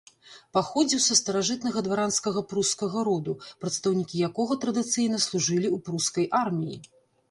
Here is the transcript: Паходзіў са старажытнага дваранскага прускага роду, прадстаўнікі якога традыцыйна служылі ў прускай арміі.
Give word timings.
Паходзіў 0.57 1.01
са 1.07 1.17
старажытнага 1.19 1.83
дваранскага 1.89 2.45
прускага 2.55 2.99
роду, 3.11 3.37
прадстаўнікі 3.65 4.15
якога 4.33 4.53
традыцыйна 4.67 5.25
служылі 5.31 5.67
ў 5.75 5.89
прускай 5.89 6.25
арміі. 6.47 6.87